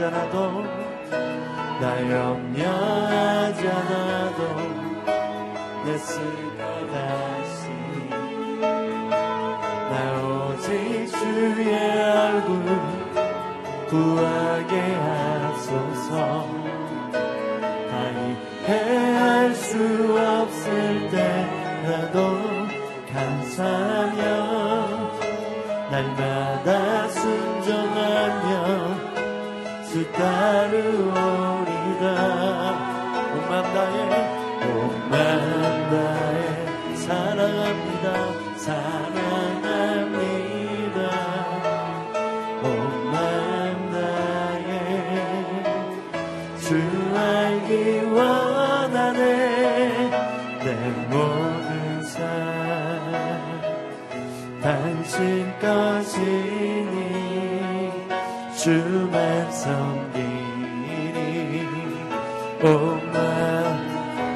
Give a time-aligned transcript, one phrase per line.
[0.00, 0.62] 염려하잖아도
[1.80, 3.10] 나 염려하잖아도
[5.84, 6.39] 내쓸
[46.70, 46.76] 주
[47.16, 49.18] 알기 원하네.
[50.60, 50.72] 내
[51.08, 52.22] 모든 삶
[54.62, 56.94] 당신 것이니
[58.56, 60.22] 주만 섬기리.
[62.62, 63.10] 오만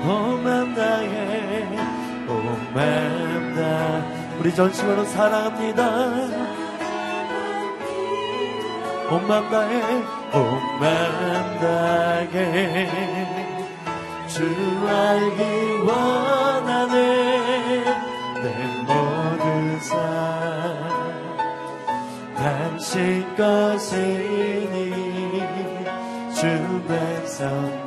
[0.03, 1.69] 오만 다해
[2.27, 4.03] 오만 다.
[4.41, 5.89] 우리 전심으로 사랑합니다.
[9.09, 10.03] 온맘 다해
[10.33, 12.89] 온 맘 다해
[14.29, 14.43] 주
[14.89, 15.43] 알기
[15.87, 16.95] 원하네
[18.43, 18.47] 내
[18.87, 19.95] 모든 삶
[22.37, 24.93] 당신 것이니
[26.35, 27.84] 주 백성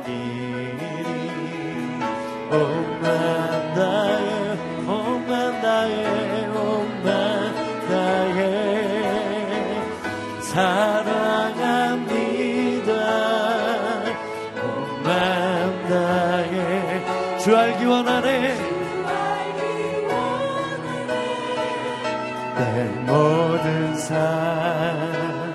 [22.56, 25.48] 내 모든 삶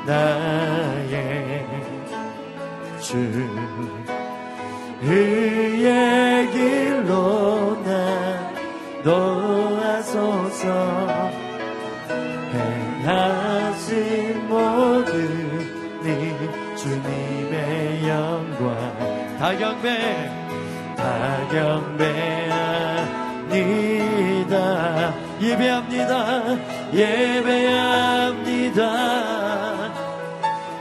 [0.06, 1.66] 나의
[3.00, 3.99] 주
[5.02, 8.52] 의의 길로 나
[9.02, 10.68] 도하소서.
[12.52, 16.06] 행하신 모든 이
[16.76, 20.30] 주님의 영광 다 경배
[20.96, 22.10] 다 경배합니다.
[25.40, 26.92] 예배합니다.
[26.92, 28.30] 예배합니다.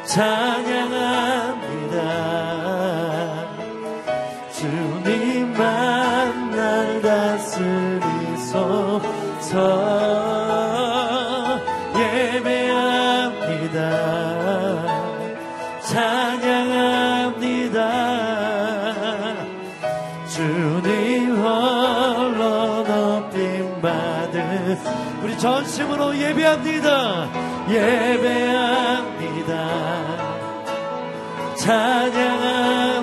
[0.05, 1.48] 찬양합니다
[9.49, 9.59] 다스리소서
[11.97, 13.79] 예배합니다.
[15.81, 17.29] 찬양합니다.
[20.27, 24.77] 주님 홀로 높임 받은
[25.23, 27.29] 우리 전심으로 예배합니다.
[27.69, 29.09] 예배합니다.
[31.55, 32.99] 찬양합니다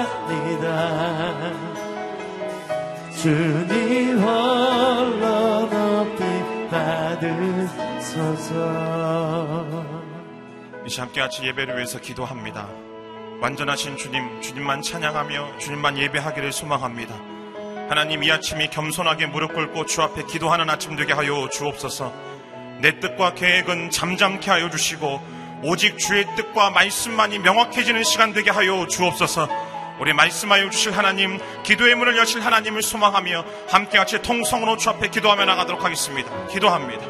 [3.15, 6.23] 주님 홀로 높이
[6.71, 8.55] 받으소서.
[10.87, 12.67] 이시 함께 같이 예배를 위해서 기도합니다.
[13.41, 17.32] 완전하신 주님, 주님만 찬양하며 주님만 예배하기를 소망합니다.
[17.89, 22.13] 하나님 이 아침이 겸손하게 무릎 꿇고 주 앞에 기도하는 아침 되게 하여 주옵소서.
[22.79, 25.21] 내 뜻과 계획은 잠잠케 하여 주시고
[25.63, 29.47] 오직 주의 뜻과 말씀만이 명확해지는 시간 되게 하여 주옵소서.
[29.99, 35.45] 우리 말씀하여 주실 하나님, 기도의 문을 여실 하나님을 소망하며 함께 같이 통성으로 주 앞에 기도하며
[35.45, 36.29] 나가도록 하겠습니다.
[36.47, 37.05] 기도합니다.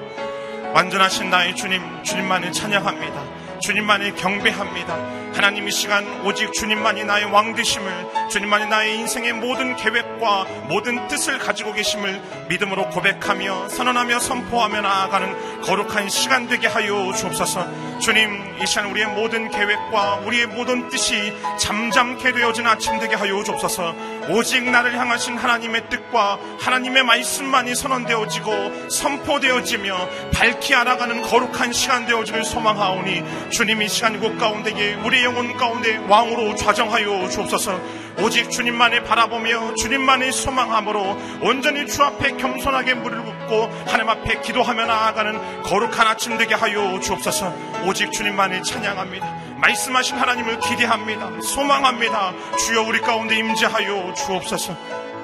[0.73, 3.59] 완전하신 나의 주님, 주님만을 찬양합니다.
[3.59, 5.22] 주님만을 경배합니다.
[5.33, 11.39] 하나님 이 시간 오직 주님만이 나의 왕 되심을 주님만이 나의 인생의 모든 계획과 모든 뜻을
[11.39, 17.99] 가지고 계심을 믿음으로 고백하며 선언하며 선포하며 나아가는 거룩한 시간 되게 하여 주옵소서.
[17.99, 23.95] 주님 이 시간 우리의 모든 계획과 우리의 모든 뜻이 잠잠케 되어진 아침 되게 하여 주옵소서.
[24.29, 33.49] 오직 나를 향하신 하나님의 뜻과 하나님의 말씀만이 선언되어지고 선포되어지며 밝히 알아가는 거룩한 시간 되어지길 소망하오니
[33.49, 37.79] 주님 이 시간 곳 가운데에 우리 영혼 가운데 왕으로 좌정하여 주옵소서.
[38.21, 45.61] 오직 주님만을 바라보며 주님만을 소망함으로 온전히 주 앞에 겸손하게 무릎 꿇고 하나님 앞에 기도하며 나아가는
[45.63, 47.53] 거룩한 아침 되게 하여 주옵소서.
[47.85, 49.43] 오직 주님만을 찬양합니다.
[49.57, 51.41] 말씀하신 하나님을 기대합니다.
[51.41, 52.33] 소망합니다.
[52.57, 54.75] 주여 우리 가운데 임재하여 주옵소서.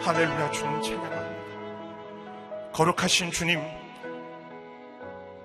[0.02, 1.20] 하늘루야 주님 찬양합니다.
[2.74, 3.62] 거룩하신 주님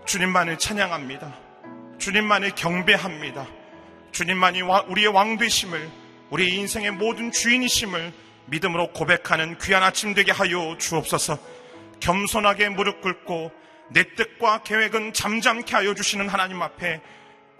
[0.04, 1.32] 주님만을 찬양합니다.
[1.98, 3.46] 주님만을 경배합니다
[4.14, 5.90] 주님만이 우리의 왕 되심을
[6.30, 8.12] 우리 인생의 모든 주인이심을
[8.46, 11.36] 믿음으로 고백하는 귀한 아침 되게 하여 주옵소서.
[11.98, 13.50] 겸손하게 무릎 꿇고
[13.90, 17.00] 내 뜻과 계획은 잠잠케 하여 주시는 하나님 앞에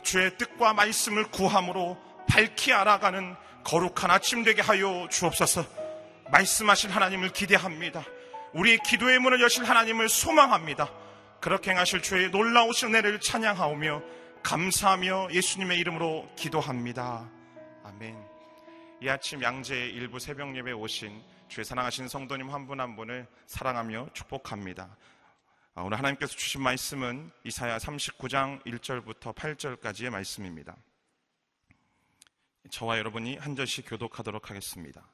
[0.05, 1.99] 주의 뜻과 말씀을 구함으로
[2.29, 3.35] 밝히 알아가는
[3.65, 5.65] 거룩한 아침 되게 하여 주옵소서.
[6.31, 8.05] 말씀하신 하나님을 기대합니다.
[8.53, 10.89] 우리 기도의 문을 여실 하나님을 소망합니다.
[11.41, 14.03] 그렇게 행하실 주의 놀라우신 은혜를 찬양하오며
[14.45, 17.31] 감사하며 예수님의 이름으로 기도합니다.
[17.83, 18.15] 아멘.
[19.01, 24.11] 이 아침 양재 일부 새벽 예배 오신 주의 사랑하신 성도님 한 분한 한 분을 사랑하며
[24.13, 24.99] 축복합니다.
[25.75, 30.77] 아, 오늘 하나님께서 주신 말씀은 이사야 39장 1절부터 8절까지의 말씀입니다.
[32.71, 35.09] 저와 여러분이 한 절씩 교독하도록 하겠습니다.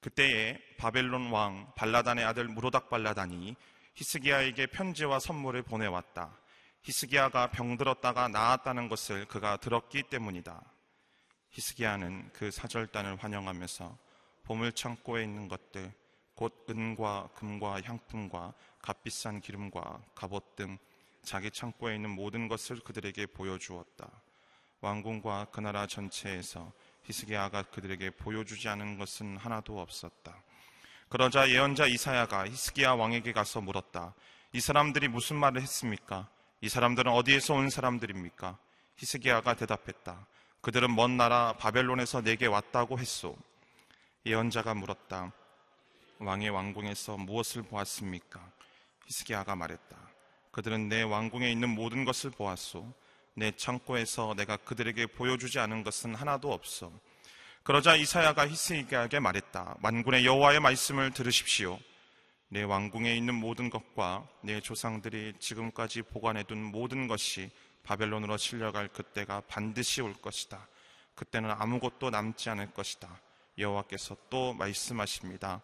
[0.00, 3.54] 그때에 바벨론 왕 발라단의 아들 무로닥 발라단이
[3.94, 6.41] 히스기야에게 편지와 선물을 보내왔다.
[6.82, 10.60] 히스기야가 병들었다가 나았다는 것을 그가 들었기 때문이다.
[11.50, 13.96] 히스기야는 그 사절단을 환영하면서
[14.42, 15.92] 보물 창고에 있는 것들,
[16.34, 20.78] 곧 은과 금과 향품과 값비싼 기름과 갑옷 등
[21.22, 24.10] 자기 창고에 있는 모든 것을 그들에게 보여주었다.
[24.80, 26.72] 왕궁과 그 나라 전체에서
[27.04, 30.42] 히스기야가 그들에게 보여주지 않은 것은 하나도 없었다.
[31.08, 34.14] 그러자 예언자 이사야가 히스기야 왕에게 가서 물었다.
[34.52, 36.28] 이 사람들이 무슨 말을 했습니까?
[36.64, 38.56] 이 사람들은 어디에서 온 사람들입니까?
[38.96, 40.24] 히스기야가 대답했다.
[40.60, 43.36] 그들은 먼 나라 바벨론에서 내게 왔다고 했소.
[44.24, 45.32] 예언자가 물었다.
[46.20, 48.48] 왕의 왕궁에서 무엇을 보았습니까?
[49.06, 49.96] 히스기야가 말했다.
[50.52, 52.92] 그들은 내 왕궁에 있는 모든 것을 보았소.
[53.34, 56.92] 내 창고에서 내가 그들에게 보여주지 않은 것은 하나도 없어.
[57.64, 59.78] 그러자 이사야가 히스기야에게 말했다.
[59.80, 61.80] 만군의 여호와의 말씀을 들으십시오.
[62.52, 67.50] 내 왕궁에 있는 모든 것과 내 조상들이 지금까지 보관해둔 모든 것이
[67.82, 70.68] 바벨론으로 실려갈 그때가 반드시 올 것이다.
[71.14, 73.08] 그때는 아무것도 남지 않을 것이다.
[73.56, 75.62] 여호와께서 또 말씀하십니다.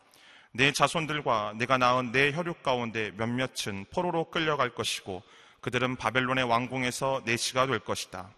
[0.53, 5.23] 내 자손들과 내가 낳은 내 혈육 가운데 몇몇은 포로로 끌려갈 것이고
[5.61, 8.33] 그들은 바벨론의 왕궁에서 내시가 될 것이다.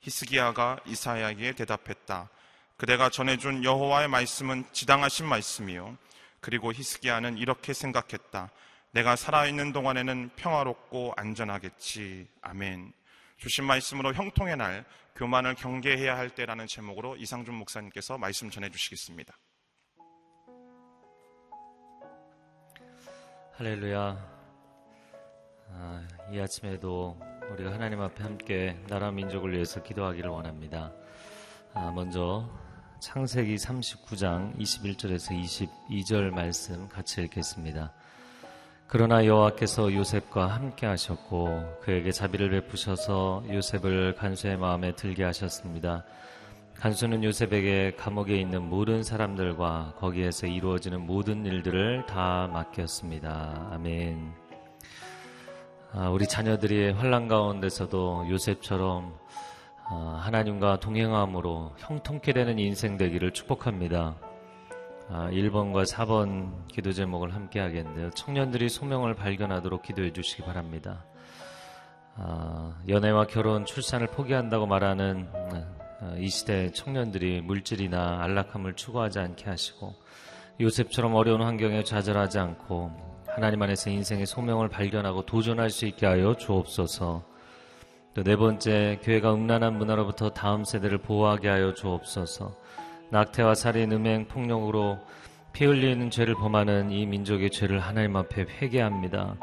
[0.00, 2.28] 히스기야가 이사야에게 대답했다.
[2.76, 5.96] 그대가 전해준 여호와의 말씀은 지당하신 말씀이요.
[6.40, 8.50] 그리고 히스기야는 이렇게 생각했다.
[8.92, 12.28] 내가 살아있는 동안에는 평화롭고 안전하겠지.
[12.40, 12.92] 아멘.
[13.36, 19.36] 주신 말씀으로 형통의 날, 교만을 경계해야 할 때라는 제목으로 이상준 목사님께서 말씀 전해 주시겠습니다.
[23.56, 24.38] 할렐루야.
[25.70, 27.18] 아, 이 아침에도
[27.50, 30.92] 우리가 하나님 앞에 함께 나라 민족을 위해서 기도하기를 원합니다.
[31.74, 32.48] 아, 먼저
[33.00, 37.92] 창세기 39장 21절에서 22절 말씀 같이 읽겠습니다.
[38.88, 46.04] 그러나 여호와께서 요셉과 함께 하셨고 그에게 자비를 베푸셔서 요셉을 간수의 마음에 들게 하셨습니다.
[46.74, 53.68] 간수는 요셉에게 감옥에 있는 모든 사람들과 거기에서 이루어지는 모든 일들을 다 맡겼습니다.
[53.70, 54.32] 아멘.
[55.92, 59.18] 아, 우리 자녀들이 환란 가운데서도 요셉처럼 아,
[59.96, 64.16] 하나님과 동행함으로 형통케 되는 인생 되기를 축복합니다.
[65.10, 68.10] 아, 1번과 4번 기도 제목을 함께 하겠는데요.
[68.10, 71.04] 청년들이 소명을 발견하도록 기도해 주시기 바랍니다.
[72.16, 75.28] 아, 연애와 결혼, 출산을 포기한다고 말하는
[76.00, 79.94] 아, 이 시대 청년들이 물질이나 안락함을 추구하지 않게 하시고
[80.60, 82.90] 요셉처럼 어려운 환경에 좌절하지 않고
[83.26, 87.37] 하나님 안에서 인생의 소명을 발견하고 도전할 수 있게 하여 주옵소서.
[88.18, 92.52] 또 네 번째, 교회가 음란한 문화로부터 다음 세대를 보호하게 하여 주옵소서.
[93.10, 94.98] 낙태와 살인, 음행, 폭력으로
[95.52, 99.36] 피 흘리는 죄를 범하는 이 민족의 죄를 하나님 앞에 회개합니다.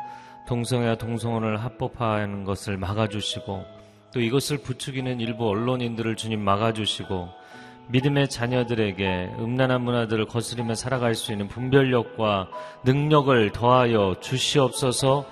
[0.50, 3.64] 동성애와 동성혼을 합법화하는 것을 막아주시고
[4.14, 7.30] 또 이것을 부추기는 일부 언론인들을 주님 막아주시고
[7.88, 12.50] 믿음의 자녀들에게 음란한 문화들을 거스리며 살아갈 수 있는 분별력과
[12.84, 15.26] 능력을 더하여 주시옵소서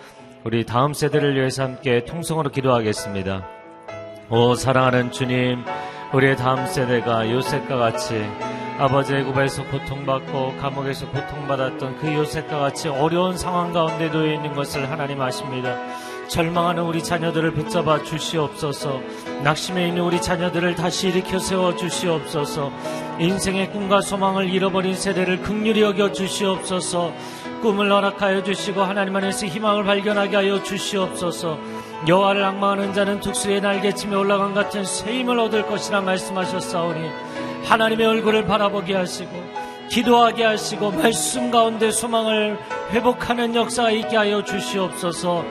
[0.45, 3.47] 우리 다음 세대를 위해서 함께 통성으로 기도하겠습니다.
[4.29, 5.63] 오 사랑하는 주님
[6.13, 8.25] 우리의 다음 세대가 요셉과 같이
[8.77, 15.21] 아버지의 구발에서 고통받고 감옥에서 고통받았던 그 요셉과 같이 어려운 상황 가운데 놓여 있는 것을 하나님
[15.21, 15.77] 아십니다.
[16.27, 19.01] 절망하는 우리 자녀들을 붙잡아 주시옵소서.
[19.43, 22.71] 낙심해 있는 우리 자녀들을 다시 일으켜 세워 주시옵소서.
[23.19, 27.13] 인생의 꿈과 소망을 잃어버린 세대를 극률히 여겨 주시옵소서.
[27.63, 31.57] 꿈을 허락하여 주시고 하나님 안에서 희망을 발견하게 하여 주시옵소서.
[32.05, 37.09] 여호와를 악마하는 자는 tuk수의 날개침에 올라간 같은 새 힘을 얻을 것이라 말씀하셨사오니
[37.63, 39.31] 하나님의 얼굴을 바라보게 하시고
[39.89, 42.59] 기도하게 하시고 말씀 가운데 소망을
[42.91, 45.45] 회복하는 역사가 있게 하여 주시옵소서.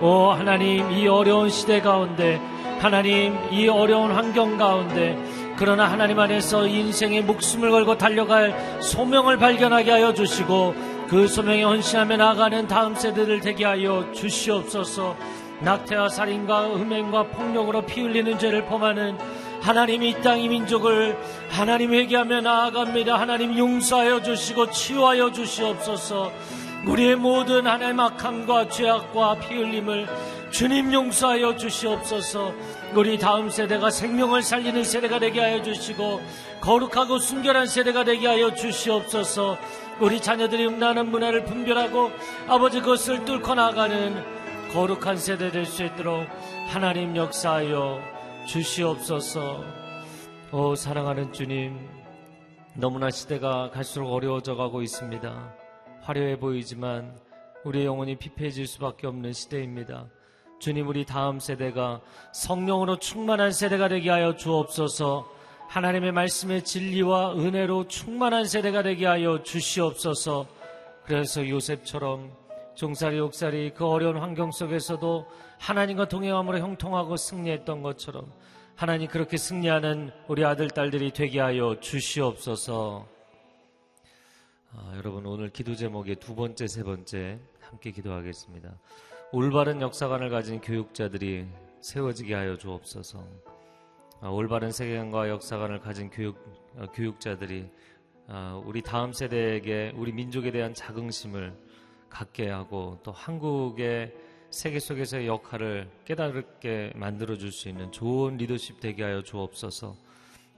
[0.00, 2.40] 오 하나님 이 어려운 시대 가운데
[2.80, 5.18] 하나님 이 어려운 환경 가운데
[5.58, 12.68] 그러나 하나님 안에서 인생의 목숨을 걸고 달려갈 소명을 발견하게 하여 주시고 그 소명에 헌신하며 나아가는
[12.68, 15.16] 다음 세대를 되게 하여 주시옵소서.
[15.60, 19.16] 낙태와 살인과 음행과 폭력으로 피 흘리는 죄를 범하는
[19.62, 23.18] 하나님이 이땅이 민족을 하나님 회개하며 나아갑니다.
[23.18, 26.30] 하나님 용서하여 주시고 치유하여 주시옵소서.
[26.86, 30.06] 우리의 모든 하나님 악함과 죄악과 피 흘림을
[30.50, 32.52] 주님 용서하여 주시옵소서.
[32.94, 36.20] 우리 다음 세대가 생명을 살리는 세대가 되게 하여 주시고
[36.60, 39.58] 거룩하고 순결한 세대가 되게 하여 주시옵소서.
[40.00, 42.10] 우리 자녀들이 음란한 문화를 분별하고
[42.46, 44.14] 아버지 그것을 뚫고 나가는
[44.72, 46.26] 거룩한 세대 될 수 있도록
[46.68, 48.00] 하나님 역사하여
[48.46, 49.64] 주시옵소서.
[50.52, 51.76] 오 사랑하는 주님,
[52.74, 55.54] 너무나 시대가 갈수록 어려워져 가고 있습니다.
[56.02, 57.18] 화려해 보이지만
[57.64, 60.06] 우리의 영혼이 피폐해질 수밖에 없는 시대입니다.
[60.60, 62.00] 주님, 우리 다음 세대가
[62.32, 65.37] 성령으로 충만한 세대가 되게 하여 주옵소서.
[65.68, 70.46] 하나님의 말씀의 진리와 은혜로 충만한 세대가 되게 하여 주시옵소서.
[71.04, 72.32] 그래서 요셉처럼
[72.74, 75.26] 종살이 옥살이 그 어려운 환경 속에서도
[75.58, 78.32] 하나님과 동행함으로 형통하고 승리했던 것처럼
[78.76, 83.06] 하나님 그렇게 승리하는 우리 아들 딸들이 되게 하여 주시옵소서.
[84.72, 88.72] 아, 여러분 오늘 기도 제목의 두 번째 세 번째 함께 기도하겠습니다.
[89.32, 91.46] 올바른 역사관을 가진 교육자들이
[91.80, 93.57] 세워지게 하여 주옵소서.
[94.20, 96.36] 아, 올바른 세계관과 역사관을 가진 교육
[96.76, 97.70] 어, 교육자들이
[98.26, 101.54] 아, 우리 다음 세대에게 우리 민족에 대한 자긍심을
[102.08, 104.12] 갖게 하고 또 한국의
[104.50, 109.94] 세계 속에서의 역할을 깨달게 만들어 줄 수 있는 좋은 리더십 되게 하여 주옵소서.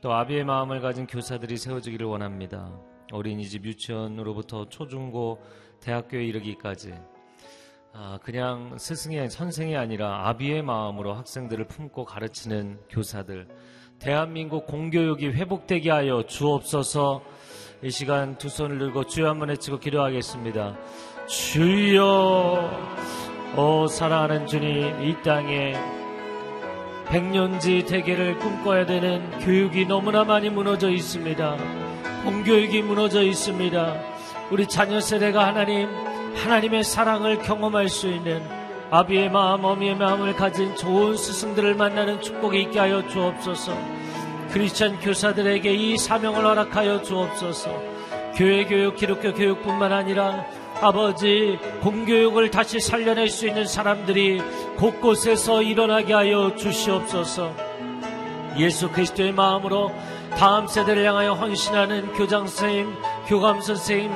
[0.01, 2.73] 또 아비의 마음을 가진 교사들이 세워지기를 원합니다.
[3.13, 5.43] 어린이집 유치원으로부터 초중고
[5.81, 6.95] 대학교에 이르기까지
[7.93, 13.49] 아, 그냥 스승의 선생이 아니라 아비의 마음으로 학생들을 품고 가르치는 교사들
[13.99, 17.23] 대한민국 공교육이 회복되게 하여 주옵소서
[17.83, 20.77] 이 시간 두 손을 들고 주여 한번 외치고 기도하겠습니다.
[21.27, 22.71] 주여
[23.57, 25.75] 오 사랑하는 주님 이 땅에
[27.09, 31.57] 백년지 대계를 꿈꿔야 되는 교육이 너무나 많이 무너져 있습니다.
[32.25, 33.95] 공교육이 무너져 있습니다.
[34.53, 35.89] 우리 자녀 세대가 하나님
[36.35, 38.43] 하나님의 사랑을 경험할 수 있는
[38.91, 43.73] 아비의 마음, 어미의 마음을 가진 좋은 스승들을 만나는 축복이 있게 하여 주옵소서.
[44.51, 47.71] 크리스천 교사들에게 이 사명을 허락하여 주옵소서.
[48.35, 50.45] 교회 교육, 기독교 교육뿐만 아니라
[50.81, 54.41] 아버지 공교육을 다시 살려낼 수 있는 사람들이
[54.77, 57.53] 곳곳에서 일어나게 하여 주시옵소서.
[58.57, 59.93] 예수 그리스도의 마음으로
[60.37, 62.95] 다음 세대를 향하여 헌신하는 교장 선생님,
[63.27, 64.11] 교감 선생님,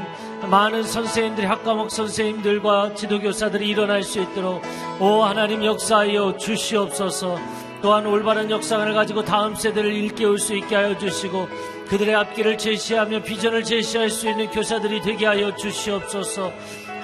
[0.46, 4.62] 많은 선생님들이 학과목 선생님들과 지도교사들이 일어날 수 있도록
[5.00, 7.38] 오 하나님 역사하여 주시옵소서.
[7.82, 11.48] 또한 올바른 역사관을 가지고 다음 세대를 일깨울 수 있게 하여 주시고
[11.88, 16.50] 그들의 앞길을 제시하며 비전을 제시할 수 있는 교사들이 되게 하여 주시옵소서.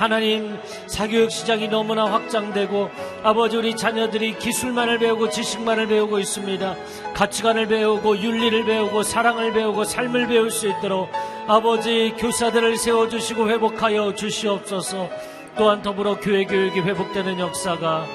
[0.01, 2.89] 하나님 사교육 시장이 너무나 확장되고
[3.23, 6.75] 아버지 우리 자녀들이 기술만을 배우고 지식만을 배우고 있습니다.
[7.13, 11.11] 가치관을 배우고 윤리를 배우고 사랑을 배우고 삶을 배울 수 있도록
[11.47, 15.11] 아버지 교사들을 세워주시고 회복하여 주시옵소서.
[15.59, 18.07] 또한 더불어 교회 교육이 회복되는 역사가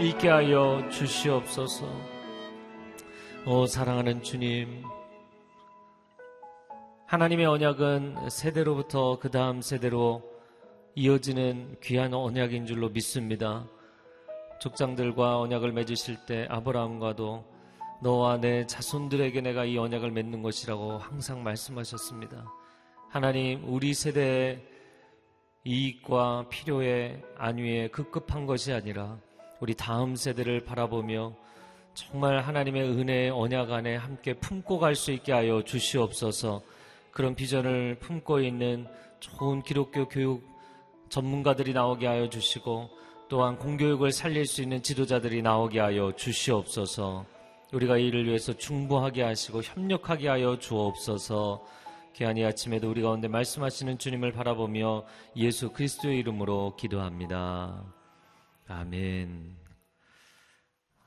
[0.00, 1.84] 있게 하여 주시옵소서.
[3.44, 4.84] 오 사랑하는 주님.
[7.04, 10.35] 하나님의 언약은 세대로부터 그 다음 세대로
[10.98, 13.66] 이어지는 귀한 언약인 줄로 믿습니다.
[14.60, 17.44] 족장들과 언약을 맺으실 때 아브라함과도
[18.02, 22.50] 너와 내 자손들에게 내가 이 언약을 맺는 것이라고 항상 말씀하셨습니다.
[23.10, 24.62] 하나님, 우리 세대의
[25.64, 29.18] 이익과 필요의 안위에 급급한 것이 아니라
[29.60, 31.34] 우리 다음 세대를 바라보며
[31.92, 36.62] 정말 하나님의 은혜의 언약 안에 함께 품고 갈 수 있게 하여 주시옵소서.
[37.10, 38.86] 그런 비전을 품고 있는
[39.20, 40.55] 좋은 기독교 교육
[41.08, 42.90] 전문가들이 나오게 하여 주시고
[43.28, 47.26] 또한 공교육을 살릴 수 있는 지도자들이 나오게 하여 주시옵소서.
[47.72, 51.64] 우리가 이를 위해서 중보하게 하시고 협력하게 하여 주옵소서.
[52.14, 55.04] 귀한 이 아침에도 우리 가운데 말씀하시는 주님을 바라보며
[55.36, 57.84] 예수 그리스도의 이름으로 기도합니다.
[58.68, 59.56] 아멘.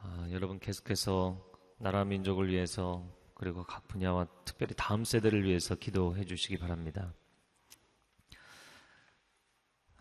[0.01, 1.37] 아, 여러분 계속해서
[1.79, 3.03] 나라 민족을 위해서
[3.33, 7.13] 그리고 각 분야와 특별히 다음 세대를 위해서 기도해 주시기 바랍니다.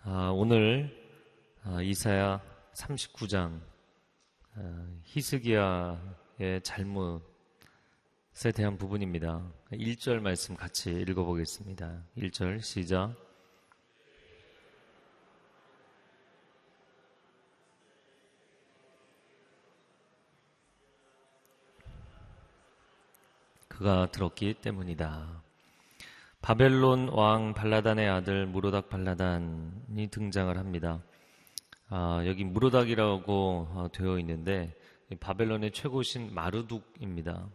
[0.05, 0.97] 아, 오늘
[1.65, 2.41] 아, 이사야
[2.73, 3.61] 39장
[4.55, 7.21] 아, 히스기야의 잘못에
[8.55, 9.43] 대한 부분입니다.
[9.73, 12.05] 1절 말씀 같이 읽어보겠습니다.
[12.17, 13.15] 1절 시작.
[23.69, 25.48] 그가 들었기 때문이다.
[26.41, 31.03] 바벨론 왕 발라단의 아들 무로닥 발라단이 등장을 합니다.
[31.89, 34.75] 아, 여기 무로닥이라고 어, 되어 있는데
[35.21, 37.49] 바벨론의 최고신 마르둑입니다.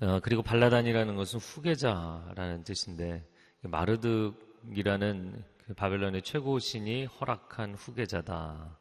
[0.00, 3.26] 어, 그리고 발라단이라는 것은 후계자라는 뜻인데
[3.62, 8.78] 마르둑이라는 그 바벨론의 최고신이 허락한 후계자다.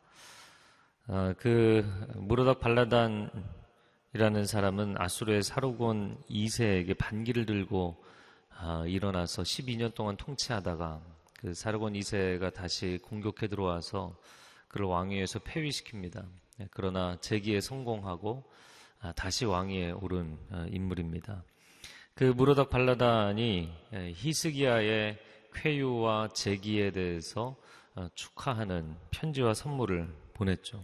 [1.07, 1.83] 아, 그
[2.15, 3.29] 무로닥 발라단
[4.13, 8.03] 이라는 사람은 아수르의 사르곤 2세에게 반기를 들고
[8.63, 11.02] 아, 일어나서 12년 동안 통치하다가
[11.39, 14.15] 그 사르곤 2세가 다시 공격해 들어와서
[14.67, 16.24] 그를 왕위에서 폐위시킵니다.
[16.60, 18.43] 네, 그러나 재기에 성공하고
[19.00, 21.43] 아, 다시 왕위에 오른 아, 인물입니다.
[22.13, 23.74] 그 무로닥 발라단이
[24.13, 25.17] 히스기야의
[25.56, 27.56] 쾌유와 재기에 대해서
[28.13, 30.84] 축하하는 편지와 선물을 보냈죠.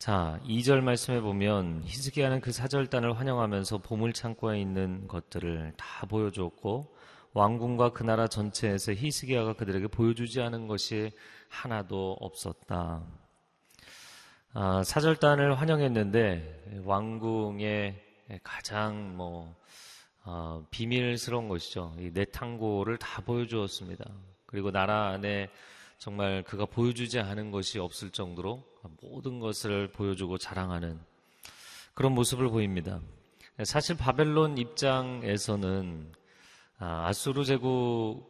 [0.00, 6.96] 자, 2절 말씀에 보면 히스기야는 그 사절단을 환영하면서 보물 창고에 있는 것들을 다 보여줬고
[7.34, 11.12] 왕궁과 그 나라 전체에서 히스기야가 그들에게 보여주지 않은 것이
[11.50, 13.04] 하나도 없었다.
[14.54, 18.02] 아, 사절단을 환영했는데 왕궁의
[18.42, 19.54] 가장 뭐
[20.24, 21.94] 어, 비밀스러운 것이죠.
[21.98, 24.02] 이 내탕고를 다 보여주었습니다.
[24.46, 25.50] 그리고 나라 안에
[25.98, 28.69] 정말 그가 보여주지 않은 것이 없을 정도로
[29.00, 30.98] 모든 것을 보여주고 자랑하는
[31.94, 33.00] 그런 모습을 보입니다.
[33.64, 36.12] 사실 바벨론 입장에서는
[36.78, 38.22] 아, 아수르 제국에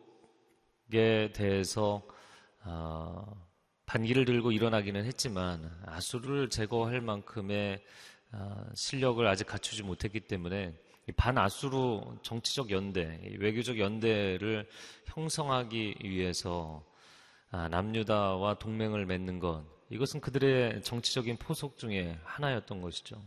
[1.33, 2.03] 대해서
[2.63, 3.25] 아,
[3.87, 7.81] 반기를 들고 일어나기는 했지만 아수르를 제거할 만큼의
[8.33, 10.75] 아, 실력을 아직 갖추지 못했기 때문에
[11.17, 14.69] 반아수르 정치적 연대, 외교적 연대를
[15.07, 16.85] 형성하기 위해서
[17.51, 23.21] 아, 남유다와 동맹을 맺는 것 이것은 그들의 정치적인 포석 중에 하나였던 것이죠.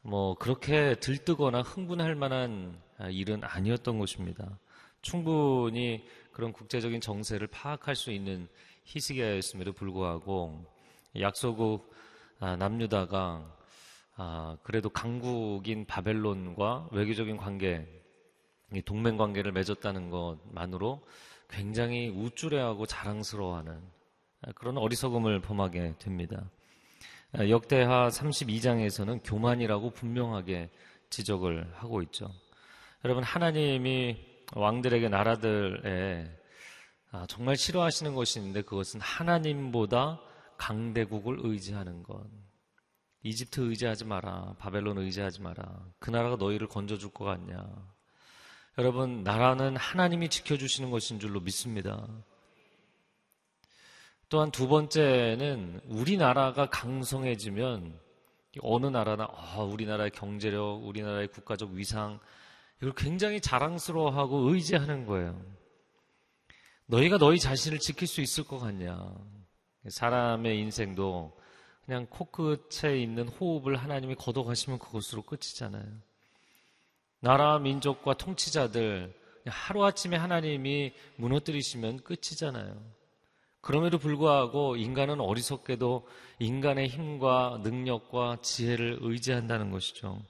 [0.00, 4.58] 뭐 그렇게 들뜨거나 흥분할 만한 아, 일은 아니었던 것입니다.
[5.02, 8.48] 충분히 그런 국제적인 정세를 파악할 수 있는
[8.86, 10.64] 희스기야였음에도 불구하고
[11.20, 11.92] 약소국
[12.40, 13.58] 아, 남유다가
[14.62, 17.86] 그래도 강국인 바벨론과 외교적인 관계,
[18.84, 21.06] 동맹 관계를 맺었다는 것만으로
[21.48, 23.82] 굉장히 우쭐해하고 자랑스러워하는
[24.54, 26.50] 그런 어리석음을 범하게 됩니다.
[27.48, 30.70] 역대하 32장에서는 교만이라고 분명하게
[31.10, 32.30] 지적을 하고 있죠.
[33.04, 34.18] 여러분, 하나님이
[34.54, 36.30] 왕들에게 나라들에
[37.10, 40.20] 아, 정말 싫어하시는 것이 있는데 그것은 하나님보다
[40.56, 42.24] 강대국을 의지하는 것.
[43.22, 44.54] 이집트 의지하지 마라.
[44.58, 45.86] 바벨론 의지하지 마라.
[45.98, 47.64] 그 나라가 너희를 건져줄 것 같냐.
[48.78, 52.08] 여러분, 나라는 하나님이 지켜주시는 것인 줄로 믿습니다.
[54.32, 58.00] 또한 두 번째는 우리나라가 강성해지면
[58.62, 62.18] 어느 나라나 아, 우리나라의 경제력, 우리나라의 국가적 위상
[62.78, 65.38] 이걸 굉장히 자랑스러워하고 의지하는 거예요.
[66.86, 69.14] 너희가 너희 자신을 지킬 수 있을 것 같냐?
[69.86, 71.38] 사람의 인생도
[71.84, 75.84] 그냥 코끝에 있는 호흡을 하나님이 걷어가시면 그것으로 끝이잖아요.
[77.20, 79.12] 나라, 민족과 통치자들
[79.44, 83.01] 하루아침에 하나님이 무너뜨리시면 끝이잖아요.
[83.62, 86.06] 그럼에도 불구하고 인간은 어리석게도
[86.40, 90.20] 인간의 힘과 능력과 지혜를 의지한다는 것이죠.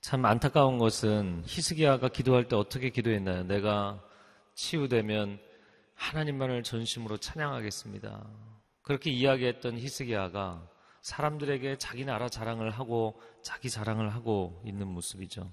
[0.00, 3.44] 참 안타까운 것은 히스기야가 기도할 때 어떻게 기도했나요?
[3.44, 4.02] 내가
[4.56, 5.38] 치유되면
[5.94, 8.26] 하나님만을 전심으로 찬양하겠습니다.
[8.82, 10.68] 그렇게 이야기했던 히스기야가
[11.02, 15.48] 사람들에게 자기 나라 자랑을 하고 자기 자랑을 하고 있는 모습이죠.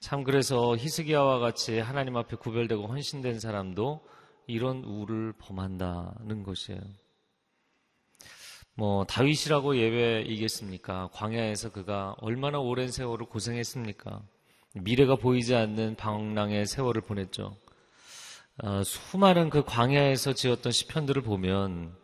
[0.00, 4.04] 참 그래서 히스기야와 같이 하나님 앞에 구별되고 헌신된 사람도
[4.46, 6.80] 이런 우를 범한다는 것이에요.
[8.74, 11.10] 뭐 다윗이라고 예외이겠습니까?
[11.12, 14.22] 광야에서 그가 얼마나 오랜 세월을 고생했습니까?
[14.74, 17.56] 미래가 보이지 않는 방랑의 세월을 보냈죠.
[18.62, 21.94] 어, 수많은 그 광야에서 지었던 시편들을 보면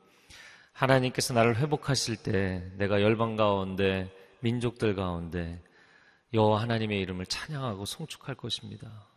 [0.73, 5.63] 하나님께서 나를 회복하실 때 내가 열방 가운데 민족들 가운데
[6.35, 9.09] 여호와 하나님의 이름을 찬양하고 송축할 것입니다.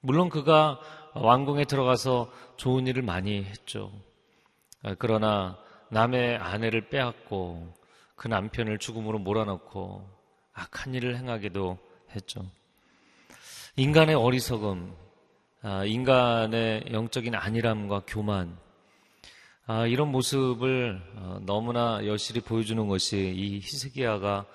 [0.00, 0.80] 물론 그가
[1.14, 3.92] 왕궁에 들어가서 좋은 일을 많이 했죠.
[4.82, 5.58] 아, 그러나
[5.90, 7.72] 남의 아내를 빼앗고
[8.16, 10.08] 그 남편을 죽음으로 몰아넣고
[10.52, 11.78] 악한 일을 행하기도
[12.14, 12.44] 했죠.
[13.76, 14.94] 인간의 어리석음,
[15.62, 18.56] 아, 인간의 영적인 안일함과 교만,
[19.66, 24.46] 아, 이런 모습을 어, 너무나 여실히 보여주는 것이 이 히스기야가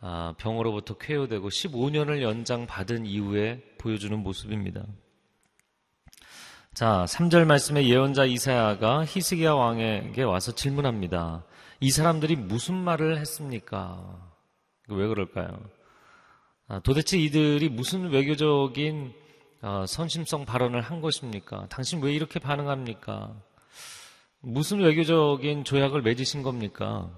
[0.00, 4.84] 아, 병으로부터 쾌유되고 15년을 연장받은 이후에 보여주는 모습입니다.
[6.76, 11.42] 자, 3절 말씀에 예언자 이사야가 히스기야 왕에게 와서 질문합니다.
[11.80, 14.30] 이 사람들이 무슨 말을 했습니까?
[14.88, 15.58] 왜 그럴까요?
[16.68, 19.14] 아, 도대체 이들이 무슨 외교적인
[19.62, 21.66] 어, 선심성 발언을 한 것입니까?
[21.70, 23.34] 당신 왜 이렇게 반응합니까?
[24.40, 27.08] 무슨 외교적인 조약을 맺으신 겁니까?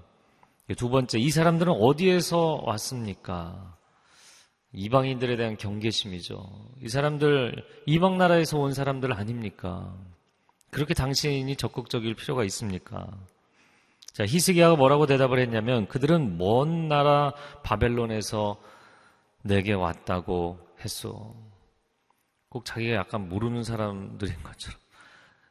[0.77, 3.75] 두 번째, 이 사람들은 어디에서 왔습니까?
[4.73, 6.43] 이방인들에 대한 경계심이죠.
[6.81, 9.95] 이 사람들, 이방 나라에서 온 사람들 아닙니까?
[10.69, 13.07] 그렇게 당신이 적극적일 필요가 있습니까?
[14.13, 18.57] 자, 히스기야가 뭐라고 대답을 했냐면 그들은 먼 나라 바벨론에서
[19.41, 21.35] 내게 왔다고 했소.
[22.49, 24.79] 꼭 자기가 약간 모르는 사람들인 것처럼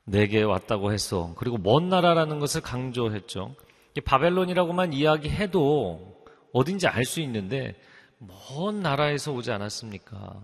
[0.04, 1.34] 내게 왔다고 했어.
[1.36, 3.54] 그리고 먼 나라라는 것을 강조했죠.
[4.04, 7.74] 바벨론이라고만 이야기해도 어딘지 알 수 있는데
[8.18, 10.42] 먼 나라에서 오지 않았습니까?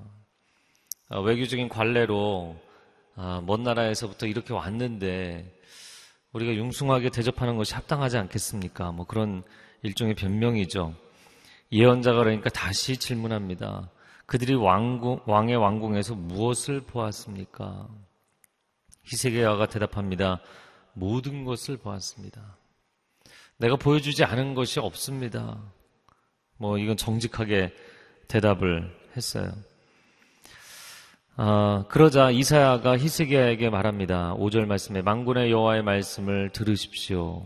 [1.09, 2.57] 아, 외교적인 관례로
[3.17, 5.53] 아, 먼 나라에서부터 이렇게 왔는데
[6.33, 8.93] 우리가 융숭하게 대접하는 것이 합당하지 않겠습니까?
[8.93, 9.43] 뭐 그런
[9.83, 10.95] 일종의 변명이죠.
[11.71, 13.91] 예언자가 그러니까 다시 질문합니다.
[14.27, 17.89] 그들이 왕궁, 왕의 왕궁에서 무엇을 보았습니까?
[19.05, 20.41] 히세계야가 대답합니다.
[20.93, 22.57] 모든 것을 보았습니다.
[23.59, 25.61] 내가 보여주지 않은 것이 없습니다.
[26.57, 27.73] 뭐 이건 정직하게
[28.29, 29.53] 대답을 했어요.
[31.37, 34.35] 아, 그러자 이사야가 히스기야에게 말합니다.
[34.37, 37.45] 5절 말씀에 망군의 여호와의 말씀을 들으십시오.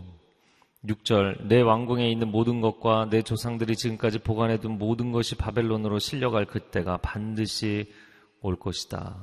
[0.85, 6.97] 6절 내 왕궁에 있는 모든 것과 내 조상들이 지금까지 보관해둔 모든 것이 바벨론으로 실려갈 그때가
[6.97, 7.91] 반드시
[8.41, 9.17] 올 것이다.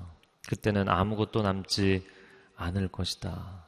[0.49, 2.05] 그때는 아무것도 남지
[2.57, 3.65] 않을 것이다.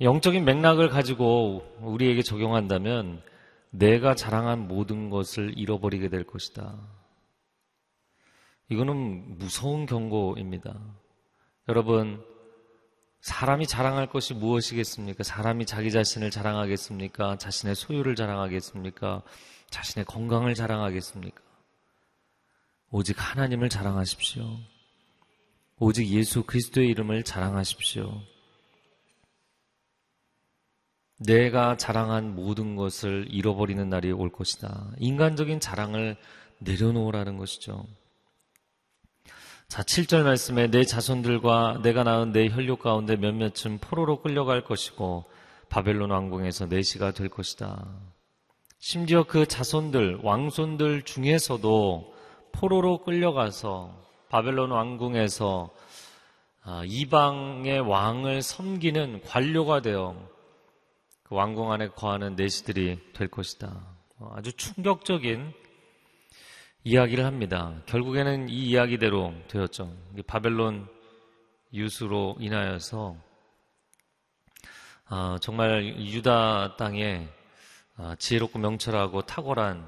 [0.00, 3.22] 영적인 맥락을 가지고 우리에게 적용한다면
[3.70, 6.78] 내가 자랑한 모든 것을 잃어버리게 될 것이다.
[8.70, 10.78] 이거는 무서운 경고입니다.
[11.68, 12.24] 여러분,
[13.20, 15.24] 사람이 자랑할 것이 무엇이겠습니까?
[15.24, 17.36] 사람이 자기 자신을 자랑하겠습니까?
[17.36, 19.22] 자신의 소유를 자랑하겠습니까?
[19.70, 21.42] 자신의 건강을 자랑하겠습니까?
[22.90, 24.44] 오직 하나님을 자랑하십시오.
[25.78, 28.22] 오직 예수 그리스도의 이름을 자랑하십시오.
[31.18, 34.90] 내가 자랑한 모든 것을 잃어버리는 날이 올 것이다.
[34.98, 36.16] 인간적인 자랑을
[36.60, 37.84] 내려놓으라는 것이죠.
[39.68, 45.24] 자, 7절 말씀에 내 자손들과 내가 낳은 내 혈육 가운데 몇몇은 포로로 끌려갈 것이고
[45.68, 47.84] 바벨론 왕궁에서 내시가 될 것이다.
[48.78, 52.14] 심지어 그 자손들, 왕손들 중에서도
[52.52, 53.94] 포로로 끌려가서
[54.30, 55.70] 바벨론 왕궁에서
[56.62, 60.16] 아, 이방의 왕을 섬기는 관료가 되어
[61.28, 63.84] 그 왕궁 안에 거하는 내시들이 될 것이다.
[64.16, 65.52] 어, 아주 충격적인
[66.84, 67.82] 이야기를 합니다.
[67.84, 69.94] 결국에는 이 이야기대로 되었죠.
[70.26, 70.88] 바벨론
[71.74, 73.16] 유수로 인하여서
[75.04, 77.28] 아, 정말 유다 땅에
[77.96, 79.86] 아, 지혜롭고 명철하고 탁월한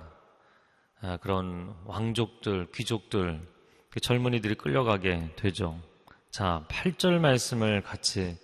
[1.23, 3.41] 그런 왕족들, 귀족들
[3.89, 5.81] 그 젊은이들이 끌려가게 되죠.
[6.31, 8.37] 자, 8절 말씀을 같이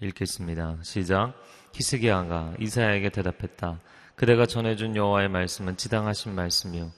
[0.00, 0.78] 읽겠습니다.
[0.82, 1.34] 시작.
[1.72, 3.80] 히스기야가 이사야에게 대답했다.
[4.16, 6.90] 그대가 전해준 여호와의 말씀은 지당하신 말씀이요.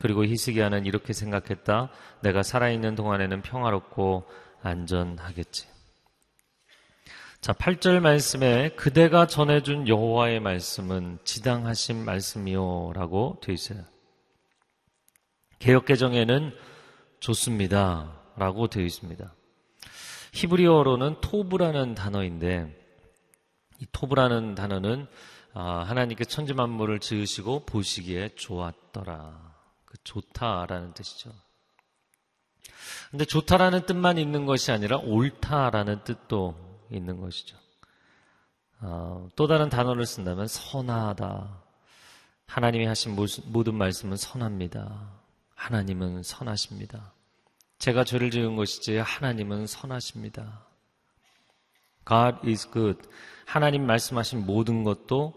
[0.00, 1.90] 그리고 히스기야는 이렇게 생각했다.
[2.20, 4.24] 내가 살아있는 동안에는 평화롭고
[4.62, 5.66] 안전하겠지.
[7.40, 13.84] 자, 8절 말씀에 그대가 전해준 여호와의 말씀은 지당하신 말씀이요라고 되어 있어요.
[15.58, 16.52] 개혁 개정에는
[17.20, 18.14] 좋습니다.
[18.36, 19.34] 라고 되어 있습니다.
[20.32, 22.76] 히브리어로는 토브라는 단어인데
[23.78, 25.06] 이 토브라는 단어는
[25.54, 29.54] 아, 하나님께 천지 만물을 지으시고 보시기에 좋았더라.
[29.84, 31.32] 그 좋다라는 뜻이죠.
[33.10, 37.56] 근데 좋다라는 뜻만 있는 것이 아니라 옳다라는 뜻도 있는 것이죠.
[38.80, 41.62] 어, 또 다른 단어를 쓴다면 선하다.
[42.46, 45.12] 하나님이 하신 모든 말씀은 선합니다.
[45.54, 47.12] 하나님은 선하십니다.
[47.78, 50.66] 제가 죄를 지은 것이지 하나님은 선하십니다.
[52.06, 53.08] God is good.
[53.48, 55.32] 하나님 말씀하신 모든 것도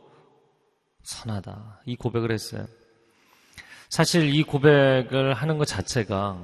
[1.02, 1.84] 선하다.
[1.86, 2.65] 이 고백을 했어요.
[3.88, 6.38] 사실 이 고백을 하는 것 자체가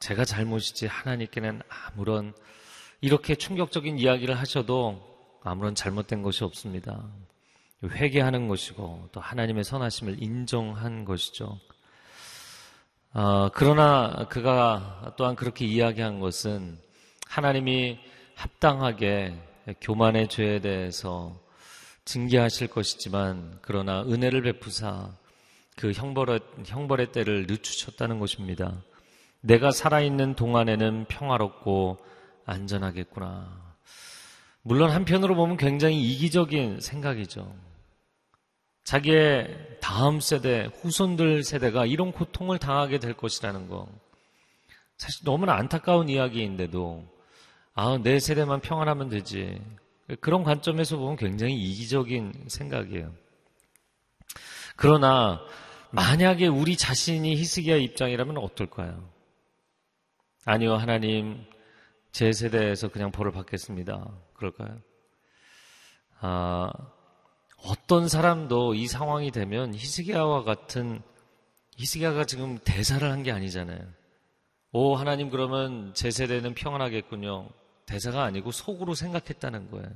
[0.00, 2.34] 제가 잘못이지 하나님께는 아무런
[3.00, 5.00] 이렇게 충격적인 이야기를 하셔도
[5.44, 7.04] 아무런 잘못된 것이 없습니다.
[7.84, 11.60] 회개하는 것이고 또 하나님의 선하심을 인정한 것이죠.
[13.12, 16.80] 어, 그러나 그가 또한 그렇게 이야기한 것은
[17.28, 18.00] 하나님이
[18.34, 19.40] 합당하게
[19.80, 21.40] 교만의 죄에 대해서
[22.04, 25.10] 징계하실 것이지만 그러나 은혜를 베푸사
[25.76, 28.82] 그 형벌의, 형벌의 때를 늦추셨다는 것입니다.
[29.40, 31.98] 내가 살아있는 동안에는 평화롭고
[32.46, 33.76] 안전하겠구나.
[34.62, 37.54] 물론 한편으로 보면 굉장히 이기적인 생각이죠.
[38.84, 43.88] 자기의 다음 세대, 후손들 세대가 이런 고통을 당하게 될 것이라는 거.
[44.96, 47.04] 사실 너무나 안타까운 이야기인데도,
[47.78, 49.60] 아, 내 세대만 평안하면 되지.
[50.20, 53.12] 그런 관점에서 보면 굉장히 이기적인 생각이에요.
[54.76, 55.40] 그러나
[55.90, 59.10] 만약에 우리 자신이 히스기야 입장이라면 어떨까요?
[60.46, 61.44] 아니요, 하나님,
[62.12, 64.06] 제 세대에서 그냥 벌을 받겠습니다.
[64.34, 64.78] 그럴까요?
[66.20, 66.70] 아,
[67.62, 71.02] 어떤 사람도 이 상황이 되면 히스기야와 같은
[71.76, 73.80] 히스기야가 지금 대사를 한 게 아니잖아요.
[74.72, 77.50] 오 하나님 그러면 제 세대는 평안하겠군요.
[77.86, 79.88] 대사가 아니고 속으로 생각했다는 거예요.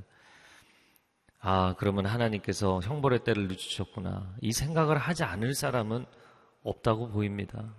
[1.41, 4.35] 아 그러면 하나님께서 형벌의 때를 늦추셨구나.
[4.41, 6.07] 이 생각을 하지 않을 사람은
[6.63, 7.75] 없다고 보입니다.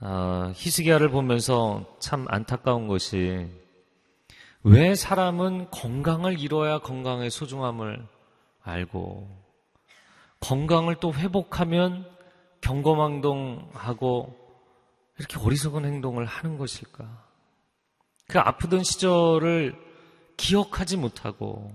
[0.00, 3.48] 아, 히스기야를 보면서 참 안타까운 것이
[4.64, 8.04] 왜 사람은 건강을 잃어야 건강의 소중함을
[8.62, 9.28] 알고
[10.40, 12.04] 건강을 또 회복하면
[12.62, 14.36] 경거망동하고
[15.18, 17.31] 이렇게 어리석은 행동을 하는 것일까?
[18.32, 19.76] 그 아프던 시절을
[20.38, 21.70] 기억하지 못하고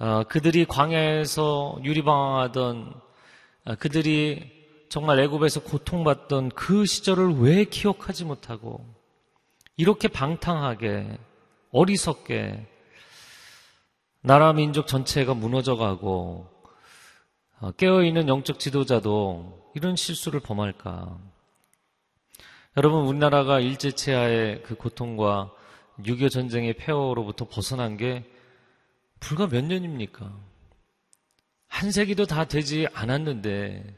[0.00, 3.00] 어, 그들이 광야에서 유리방황하던
[3.66, 4.50] 어, 그들이
[4.88, 8.84] 정말 애굽에서 고통받던 그 시절을 왜 기억하지 못하고
[9.76, 11.18] 이렇게 방탕하게
[11.70, 12.66] 어리석게
[14.22, 16.48] 나라 민족 전체가 무너져가고
[17.60, 21.31] 어, 깨어있는 영적 지도자도 이런 실수를 범할까?
[22.78, 25.52] 여러분 우리나라가 일제치하의 그 고통과
[26.00, 28.24] 6.25 전쟁의 폐허로부터 벗어난 게
[29.20, 30.34] 불과 몇 년입니까?
[31.68, 33.94] 한 세기도 다 되지 않았는데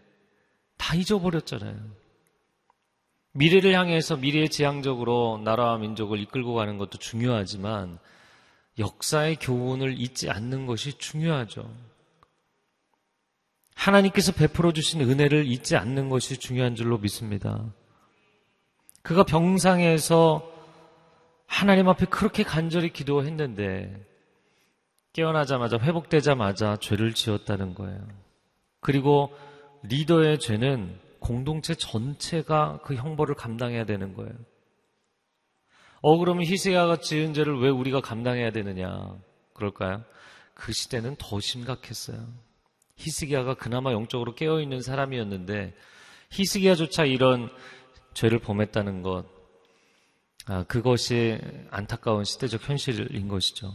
[0.77, 1.77] 다 잊어버렸잖아요.
[3.33, 8.01] 미래를 향해서 미래의 지향적으로 나라와 민족을 이끌고 가는 것도 중요하지만
[8.81, 11.73] 역사의 교훈을 잊지 않는 것이 중요하죠.
[13.77, 17.73] 하나님께서 베풀어 주신 은혜를 잊지 않는 것이 중요한 줄로 믿습니다.
[19.05, 20.51] 그가 병상에서
[21.47, 24.03] 하나님 앞에 그렇게 간절히 기도했는데
[25.13, 28.01] 깨어나자마자 회복되자마자 죄를 지었다는 거예요.
[28.81, 29.31] 그리고
[29.83, 34.33] 리더의 죄는 공동체 전체가 그 형벌을 감당해야 되는 거예요.
[36.01, 39.15] 어, 그러면 희세야가 지은 죄를 왜 우리가 감당해야 되느냐?
[39.53, 40.03] 그럴까요?
[40.55, 42.27] 그 시대는 더 심각했어요.
[42.97, 45.75] 히스기야가 그나마 영적으로 깨어있는 사람이었는데
[46.31, 47.51] 히스기야조차 이런
[48.15, 49.25] 죄를 범했다는 것,
[50.47, 51.39] 아, 그것이
[51.71, 53.73] 안타까운 시대적 현실인 것이죠.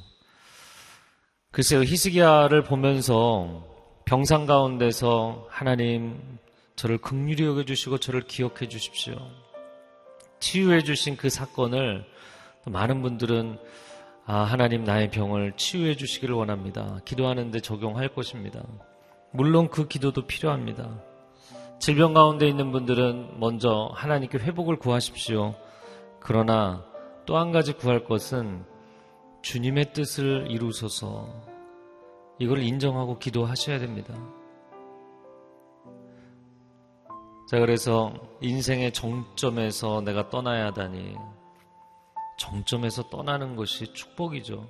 [1.52, 3.68] 글쎄요, 히스기야를 보면서
[4.06, 6.40] 병상 가운데서 하나님
[6.76, 9.16] 저를 극률히 여겨주시고 저를 기억해 주십시오.
[10.40, 12.06] 치유해 주신 그 사건을
[12.66, 13.58] 많은 분들은
[14.26, 17.00] 아, 하나님 나의 병을 치유해 주시기를 원합니다.
[17.04, 18.64] 기도하는데 적용할 것입니다.
[19.32, 21.04] 물론 그 기도도 필요합니다.
[21.80, 25.56] 질병 가운데 있는 분들은 먼저 하나님께 회복을 구하십시오.
[26.20, 26.84] 그러나
[27.26, 28.66] 또 한 가지 구할 것은
[29.44, 31.30] 주님의 뜻을 이루소서
[32.40, 34.14] 이걸 인정하고 기도하셔야 됩니다.
[37.50, 41.16] 자, 그래서 인생의 정점에서 내가 떠나야 하다니
[42.38, 44.68] 정점에서 떠나는 것이 축복이죠.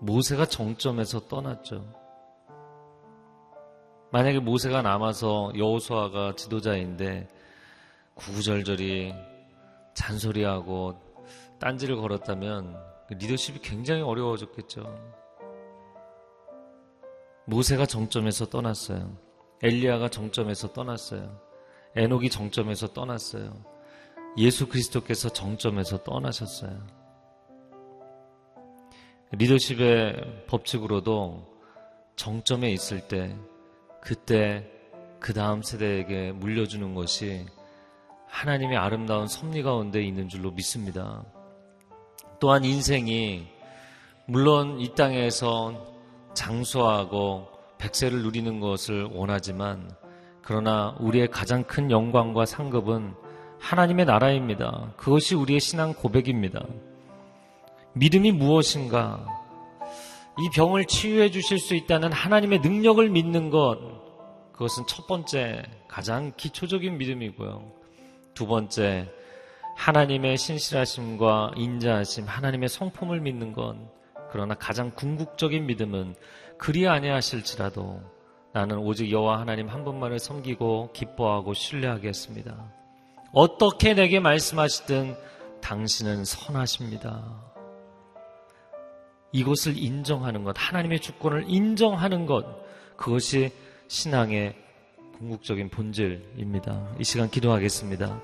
[0.00, 1.97] 모세가 정점에서 떠났죠.
[4.10, 7.28] 만약에 모세가 남아서 여호수아가 지도자인데
[8.14, 9.14] 구구절절히
[9.94, 10.98] 잔소리하고
[11.60, 12.76] 딴지를 걸었다면
[13.08, 14.82] 그 리더십이 굉장히 어려워졌겠죠.
[17.46, 19.16] 모세가 정점에서 떠났어요.
[19.62, 21.40] 엘리야가 정점에서 떠났어요.
[21.96, 23.52] 에녹이 정점에서 떠났어요.
[24.36, 26.78] 예수 그리스도께서 정점에서 떠나셨어요.
[29.32, 31.46] 리더십의 법칙으로도
[32.16, 33.36] 정점에 있을 때
[34.00, 34.64] 그때
[35.20, 37.44] 그 다음 세대에게 물려주는 것이
[38.28, 41.24] 하나님의 아름다운 섭리 가운데 있는 줄로 믿습니다.
[42.40, 43.46] 또한 인생이
[44.26, 45.86] 물론 이 땅에서
[46.34, 49.90] 장수하고 백세를 누리는 것을 원하지만
[50.42, 53.14] 그러나 우리의 가장 큰 영광과 상급은
[53.58, 54.92] 하나님의 나라입니다.
[54.96, 56.60] 그것이 우리의 신앙 고백입니다.
[57.94, 59.37] 믿음이 무엇인가?
[60.40, 63.78] 이 병을 치유해 주실 수 있다는 하나님의 능력을 믿는 것,
[64.52, 67.72] 그것은 첫 번째, 가장 기초적인 믿음이고요.
[68.34, 69.08] 두 번째,
[69.76, 73.88] 하나님의 신실하심과 인자하심, 하나님의 성품을 믿는 건
[74.30, 76.14] 그러나 가장 궁극적인 믿음은
[76.58, 78.02] 그리 아니하실지라도
[78.52, 82.72] 나는 오직 여호와 하나님 한 분만을 섬기고 기뻐하고 신뢰하겠습니다.
[83.32, 85.16] 어떻게 내게 말씀하시든
[85.60, 87.48] 당신은 선하십니다.
[89.32, 92.44] 이것을 인정하는 것, 하나님의 주권을 인정하는 것,
[92.96, 93.50] 그것이
[93.88, 94.54] 신앙의
[95.18, 96.94] 궁극적인 본질입니다.
[96.98, 98.20] 이 시간 기도하겠습니다.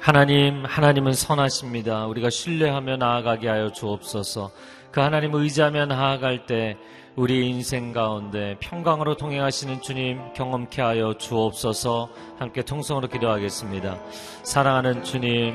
[0.00, 2.06] 하나님, 하나님은 선하십니다.
[2.06, 4.50] 우리가 신뢰하며 나아가게 하여 주옵소서.
[4.90, 6.76] 그 하나님을 의지하며 나아갈 때
[7.16, 12.10] 우리 인생 가운데 평강으로 통행하시는 주님 경험케 하여 주옵소서.
[12.38, 13.98] 함께 통성으로 기도하겠습니다.
[14.42, 15.54] 사랑하는 주님,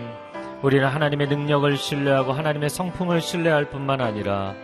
[0.61, 4.55] 우리는 하나님의 능력을 신뢰하고 하나님의 성품을 신뢰할 뿐만 아니라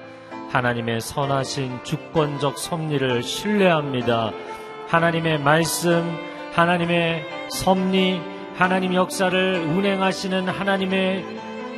[0.49, 4.31] 하나님의 선하신 주권적 섭리를 신뢰합니다.
[4.87, 6.17] 하나님의 말씀,
[6.53, 8.21] 하나님의 섭리,
[8.55, 11.25] 하나님 역사를 운행하시는 하나님의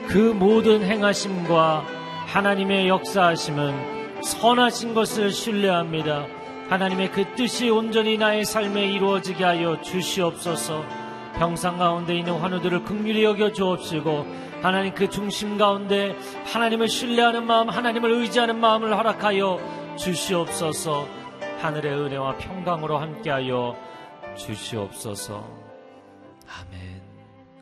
[0.07, 1.85] 그 모든 행하심과
[2.27, 6.25] 하나님의 역사하심은 선하신 것을 신뢰합니다.
[6.69, 10.96] 하나님의 그 뜻이 온전히 나의 삶에 이루어지게 하여 주시옵소서.
[11.39, 14.25] 병상 가운데 있는 환우들을 극률히 여겨 주옵시고
[14.61, 16.15] 하나님 그 중심 가운데
[16.51, 21.07] 하나님을 신뢰하는 마음, 하나님을 의지하는 마음을 허락하여 주시옵소서.
[21.59, 23.75] 하늘의 은혜와 평강으로 함께하여
[24.35, 25.47] 주시옵소서.
[26.47, 27.01] 아멘,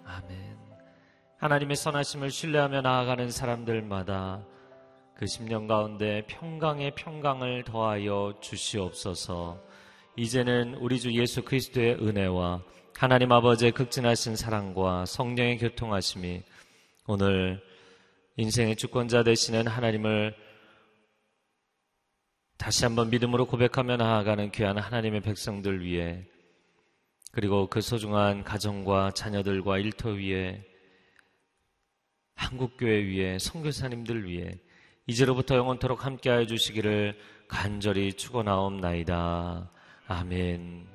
[0.05, 0.57] 아멘.
[1.37, 4.45] 하나님의 선하심을 신뢰하며 나아가는 사람들마다
[5.15, 9.59] 그 10년 가운데 평강의 평강을 더하여 주시옵소서.
[10.15, 12.61] 이제는 우리 주 예수 그리스도의 은혜와
[12.97, 16.43] 하나님 아버지의 극진하신 사랑과 성령의 교통하심이
[17.07, 17.61] 오늘
[18.37, 20.33] 인생의 주권자 되시는 하나님을
[22.57, 26.23] 다시 한번 믿음으로 고백하며 나아가는 귀한 하나님의 백성들 위해
[27.33, 30.63] 그리고 그 소중한 가정과 자녀들과 일터 위에
[32.35, 34.57] 한국교회 위에 선교사님들 위해
[35.05, 39.69] 이제로부터 영원토록 함께하여 주시기를 간절히 축원하옵나이다.
[40.07, 40.94] 아멘.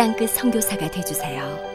[0.00, 1.69] 땅끝 성교사가 되주세요